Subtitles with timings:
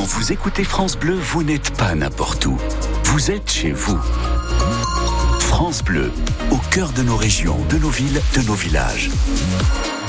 [0.00, 2.56] Quand vous écoutez France Bleu, vous n'êtes pas n'importe où.
[3.04, 4.00] Vous êtes chez vous.
[5.40, 6.10] France Bleu,
[6.50, 9.10] au cœur de nos régions, de nos villes, de nos villages.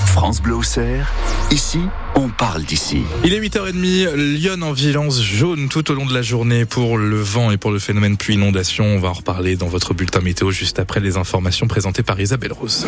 [0.06, 1.12] France Bleu Auxerre,
[1.52, 1.82] ici,
[2.16, 3.04] on parle d'ici.
[3.26, 7.20] Il est 8h30, Lyon en vigilance jaune tout au long de la journée pour le
[7.20, 8.86] vent et pour le phénomène pluie inondation.
[8.86, 12.54] On va en reparler dans votre bulletin météo juste après les informations présentées par Isabelle
[12.54, 12.88] Rose.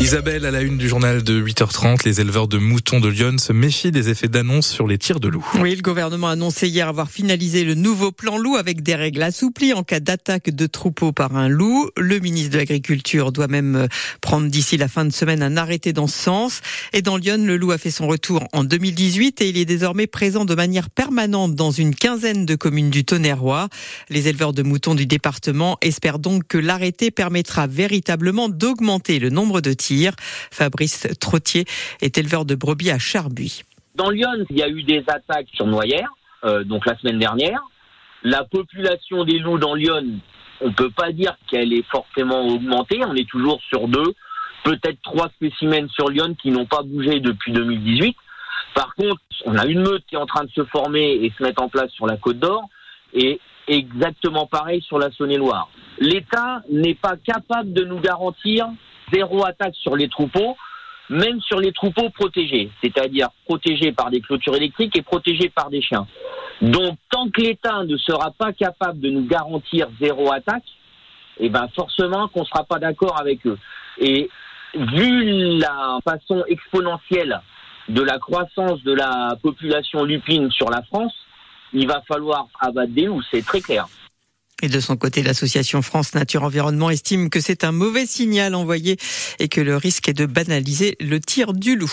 [0.00, 3.52] Isabelle, à la une du journal de 8h30, les éleveurs de moutons de Lyon se
[3.52, 5.44] méfient des effets d'annonce sur les tirs de loups.
[5.58, 9.20] Oui, le gouvernement a annoncé hier avoir finalisé le nouveau plan loup avec des règles
[9.24, 11.90] assouplies en cas d'attaque de troupeau par un loup.
[11.96, 13.86] Le ministre de l'Agriculture doit même euh,
[14.20, 16.60] prendre d'ici la fin de semaine un arrêté dans ce sens.
[16.92, 20.06] Et dans Lyon, le loup a fait son retour en 2018 et il est désormais
[20.06, 23.68] présent de manière permanente dans une quinzaine de communes du Tonnerrois.
[24.10, 29.60] Les éleveurs de moutons du département espèrent donc que l'arrêté permettra véritablement d'augmenter le nombre
[29.60, 29.87] de tirs
[30.50, 31.64] Fabrice Trottier
[32.00, 33.62] est éleveur de brebis à Charbuis.
[33.94, 36.10] Dans Lyon, il y a eu des attaques sur Noyères,
[36.44, 37.60] euh, donc la semaine dernière.
[38.22, 40.20] La population des loups dans Lyon,
[40.60, 43.00] on ne peut pas dire qu'elle est fortement augmentée.
[43.06, 44.14] On est toujours sur deux,
[44.64, 48.16] peut-être trois spécimens sur Lyon qui n'ont pas bougé depuis 2018.
[48.74, 51.42] Par contre, on a une meute qui est en train de se former et se
[51.42, 52.68] mettre en place sur la Côte d'Or,
[53.14, 55.68] et exactement pareil sur la Saône-et-Loire.
[55.98, 58.68] L'État n'est pas capable de nous garantir
[59.12, 60.56] zéro attaque sur les troupeaux,
[61.10, 65.80] même sur les troupeaux protégés, c'est-à-dire protégés par des clôtures électriques et protégés par des
[65.80, 66.06] chiens.
[66.60, 70.64] Donc, tant que l'État ne sera pas capable de nous garantir zéro attaque,
[71.40, 73.58] eh ben forcément qu'on ne sera pas d'accord avec eux.
[73.98, 74.28] Et
[74.74, 77.40] vu la façon exponentielle
[77.88, 81.14] de la croissance de la population lupine sur la France,
[81.72, 83.86] il va falloir abattre des loups, c'est très clair.
[84.60, 88.96] Et de son côté, l'association France Nature Environnement estime que c'est un mauvais signal envoyé
[89.38, 91.92] et que le risque est de banaliser le tir du loup.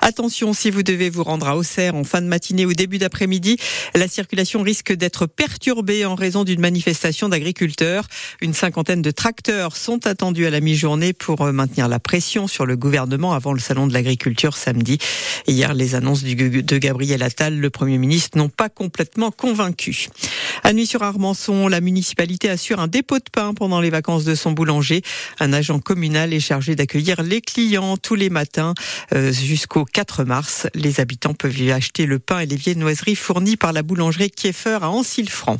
[0.00, 3.58] Attention, si vous devez vous rendre à Auxerre en fin de matinée ou début d'après-midi,
[3.94, 8.06] la circulation risque d'être perturbée en raison d'une manifestation d'agriculteurs.
[8.40, 12.64] Une cinquantaine de tracteurs sont attendus à la mi-journée pour euh, maintenir la pression sur
[12.64, 14.96] le gouvernement avant le salon de l'agriculture samedi.
[15.46, 20.08] Hier, les annonces de Gabriel Attal, le Premier ministre, n'ont pas complètement convaincu.
[20.62, 25.02] À Nuit-sur-Armançon, municipalité assure un dépôt de pain pendant les vacances de son boulanger.
[25.40, 28.74] Un agent communal est chargé d'accueillir les clients tous les matins
[29.12, 30.68] euh, jusqu'au 4 mars.
[30.74, 34.78] Les habitants peuvent y acheter le pain et les viennoiseries fournies par la boulangerie Kieffer
[34.82, 35.58] à Ancille-Franc.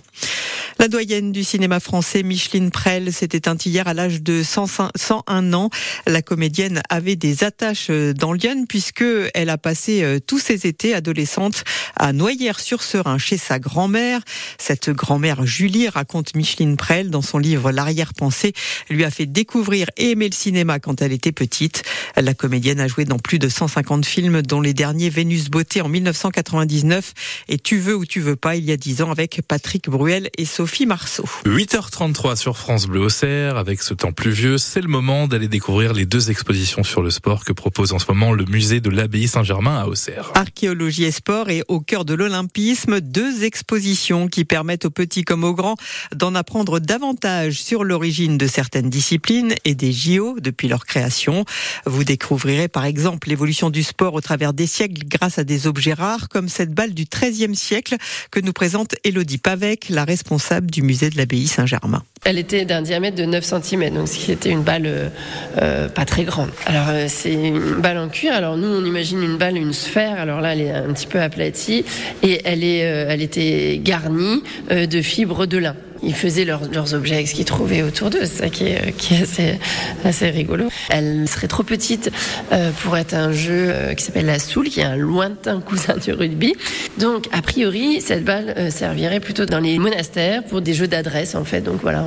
[0.79, 5.69] La doyenne du cinéma français, Micheline Prel, s'est éteinte hier à l'âge de 101 ans.
[6.07, 9.05] La comédienne avait des attaches euh, dans Lyon puisque
[9.35, 11.65] elle a passé euh, tous ses étés adolescentes
[11.97, 14.21] à Noyères-sur-Serein chez sa grand-mère.
[14.59, 18.53] Cette grand-mère Julie raconte Micheline Prel dans son livre L'arrière-pensée
[18.88, 21.82] lui a fait découvrir et aimer le cinéma quand elle était petite.
[22.16, 25.88] La comédienne a joué dans plus de 150 films dont les derniers Vénus Beauté en
[25.88, 27.12] 1999
[27.48, 30.31] et Tu veux ou tu veux pas il y a 10 ans avec Patrick Bruel
[30.36, 31.25] et Sophie Marceau.
[31.47, 36.06] 8h33 sur France Bleu Auxerre avec ce temps pluvieux, c'est le moment d'aller découvrir les
[36.06, 39.78] deux expositions sur le sport que propose en ce moment le musée de l'abbaye Saint-Germain
[39.78, 40.32] à Auxerre.
[40.34, 45.44] Archéologie et sport et au cœur de l'olympisme, deux expositions qui permettent aux petits comme
[45.44, 45.76] aux grands
[46.15, 51.44] d'en apprendre davantage sur l'origine de certaines disciplines et des JO depuis leur création.
[51.87, 55.94] Vous découvrirez par exemple l'évolution du sport au travers des siècles grâce à des objets
[55.94, 57.97] rares comme cette balle du XIIIe siècle
[58.31, 62.03] que nous présente Elodie Pavec, la responsable du musée de l'abbaye Saint-Germain.
[62.25, 65.09] Elle était d'un diamètre de 9 cm, donc ce qui était une balle euh,
[65.56, 66.50] euh, pas très grande.
[66.66, 68.34] Alors euh, c'est une balle en cuir.
[68.34, 70.20] Alors nous on imagine une balle, une sphère.
[70.20, 71.84] Alors là elle est un petit peu aplatie
[72.22, 77.28] et elle est, elle était garnie de fibres de lin ils faisaient leurs, objets avec
[77.28, 78.21] ce qu'ils trouvaient autour d'eux.
[78.22, 79.59] C'est ça qui est, est
[80.05, 80.69] assez, rigolo.
[80.88, 82.11] Elle serait trop petite
[82.53, 85.97] euh, pour être un jeu euh, qui s'appelle la soule, qui est un lointain cousin
[85.97, 86.55] du rugby.
[86.99, 91.34] Donc, a priori, cette balle euh, servirait plutôt dans les monastères pour des jeux d'adresse,
[91.34, 91.61] en fait.
[91.61, 92.05] Donc voilà,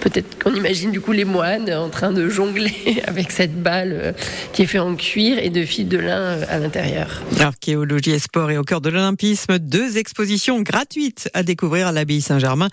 [0.00, 4.14] peut-être qu'on imagine du coup les moines en train de jongler avec cette balle
[4.52, 7.22] qui est faite en cuir et de fils de lin à l'intérieur.
[7.38, 12.20] Archéologie et sport et au cœur de l'Olympisme, deux expositions gratuites à découvrir à l'abbaye
[12.20, 12.68] Saint-Germain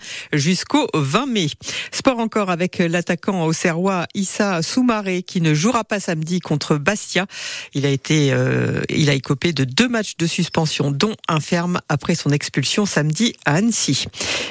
[0.64, 1.46] jusqu'au 20 mai.
[1.92, 7.26] Sport encore avec l'attaquant au Serrois Issa Soumaré qui ne jouera pas samedi contre Bastia.
[7.74, 11.80] Il a été, euh, il a écopé de deux matchs de suspension, dont un ferme
[11.90, 14.06] après son expulsion samedi à Annecy.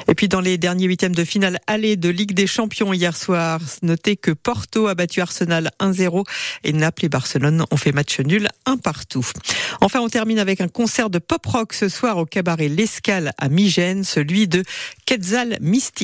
[0.07, 3.59] Et puis dans les derniers huitièmes de finale aller de Ligue des Champions hier soir,
[3.81, 6.25] notez que Porto a battu Arsenal 1-0
[6.63, 9.25] et Naples et Barcelone ont fait match nul un partout.
[9.81, 13.49] Enfin, on termine avec un concert de pop rock ce soir au cabaret L'Escale à
[13.49, 14.63] Migène, celui de
[15.07, 16.02] Quetzal Mystique.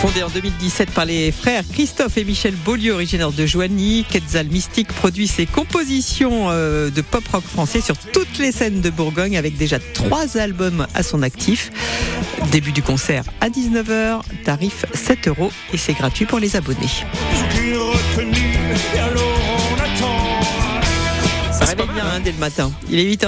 [0.00, 4.86] Fondé en 2017 par les frères Christophe et Michel Beaulieu, originaires de Joigny, Quetzal Mystique
[4.92, 9.56] produit ses compositions euh, de pop rock français sur toutes les scènes de Bourgogne avec
[9.56, 11.72] déjà trois albums à son actif.
[12.52, 16.78] Début du concert à 19h, tarif 7 euros et c'est gratuit pour les abonnés.
[21.50, 22.70] Ça réveille bien hein, dès le matin.
[22.88, 23.26] Il est 8h.